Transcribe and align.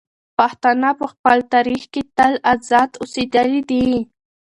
پښتانه 0.37 0.89
په 0.99 1.05
خپل 1.13 1.37
تاریخ 1.53 1.83
کې 1.93 2.01
تل 2.17 2.33
ازاد 2.53 2.89
اوسېدلي 3.01 3.61
دي. 3.69 3.85